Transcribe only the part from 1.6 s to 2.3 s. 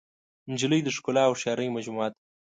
مجموعه ده.